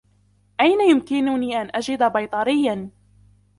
أين 0.61 0.89
يمكنني 0.91 1.61
أن 1.61 1.67
أجد 1.75 2.03
بيطريّا؟ 2.13 2.89